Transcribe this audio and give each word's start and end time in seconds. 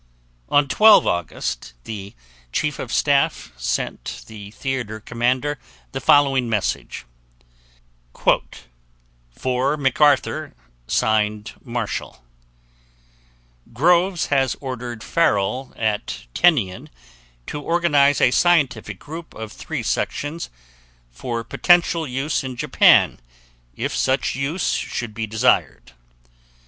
On 0.49 0.67
12 0.67 1.05
August 1.05 1.75
the 1.83 2.15
Chief 2.51 2.79
of 2.79 2.91
Staff 2.91 3.53
sent 3.55 4.23
the 4.25 4.49
Theater 4.49 4.99
Commander 4.99 5.59
the 5.91 6.01
following 6.01 6.49
message: 6.49 7.05
"FOR 9.31 9.77
MACARTHUR, 9.77 10.55
SIGNED 10.87 11.53
MARSHALL: 11.63 12.23
"GROVES 13.73 14.25
HAS 14.25 14.55
ORDERED 14.59 15.03
FARRELL 15.03 15.71
AT 15.77 16.25
TINIAN 16.33 16.89
TO 17.45 17.61
ORGANIZE 17.61 18.21
A 18.21 18.31
SCIENTIFIC 18.31 18.97
GROUP 18.97 19.35
OF 19.35 19.51
THREE 19.51 19.83
SECTIONS 19.83 20.49
FOR 21.11 21.43
POTENTIAL 21.43 22.07
USE 22.07 22.43
IN 22.43 22.55
JAPAN 22.55 23.19
IF 23.75 23.95
SUCH 23.95 24.33
USE 24.33 24.73
SHOULD 24.73 25.13
BE 25.13 25.27
DESIRED. 25.27 25.91